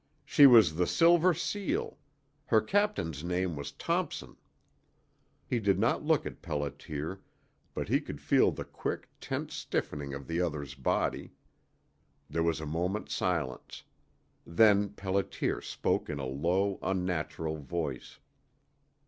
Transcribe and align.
"She 0.25 0.47
was 0.47 0.77
the 0.77 0.87
Silver 0.87 1.31
Seal. 1.35 1.99
Her 2.47 2.59
captain's 2.59 3.23
name 3.23 3.55
was 3.55 3.71
Thompson." 3.71 4.35
He 5.45 5.59
did 5.59 5.77
not 5.77 6.03
look 6.03 6.25
at 6.25 6.41
Pelliter, 6.41 7.19
but 7.75 7.87
he 7.87 8.01
could 8.01 8.19
feel 8.19 8.49
the 8.49 8.65
quick, 8.65 9.09
tense 9.19 9.53
stiffening 9.53 10.15
of 10.15 10.25
the 10.25 10.41
other's 10.41 10.73
body. 10.73 11.33
There 12.31 12.41
was 12.41 12.59
a 12.59 12.65
moment's 12.65 13.13
silence. 13.13 13.83
Then 14.43 14.89
Pelliter 14.89 15.61
spoke 15.63 16.09
in 16.09 16.17
a 16.17 16.25
low, 16.25 16.79
unnatural 16.81 17.57
voice. 17.57 18.17